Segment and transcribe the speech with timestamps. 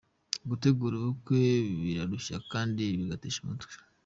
[0.49, 1.39] Gutegura ubukwe
[1.81, 3.73] birarushya kandi bigatesha umutwe.